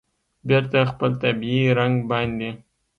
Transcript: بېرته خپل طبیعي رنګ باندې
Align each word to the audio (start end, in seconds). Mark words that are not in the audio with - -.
بېرته 0.47 0.77
خپل 0.91 1.11
طبیعي 1.23 1.63
رنګ 1.79 1.95
باندې 2.11 2.49